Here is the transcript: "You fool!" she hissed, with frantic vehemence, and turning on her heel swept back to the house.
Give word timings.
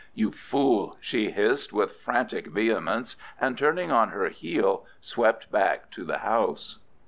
"You 0.15 0.31
fool!" 0.31 0.97
she 0.99 1.29
hissed, 1.29 1.73
with 1.73 1.97
frantic 1.97 2.47
vehemence, 2.47 3.17
and 3.39 3.55
turning 3.55 3.91
on 3.91 4.09
her 4.09 4.29
heel 4.29 4.83
swept 4.99 5.51
back 5.51 5.91
to 5.91 6.03
the 6.03 6.17
house. 6.17 6.79